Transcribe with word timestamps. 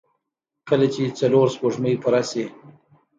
کله 0.69 0.87
چې 0.93 1.03
څلور 1.19 1.47
سپوږمۍ 1.55 1.95
پوره 2.03 2.21
شي. 2.29 2.45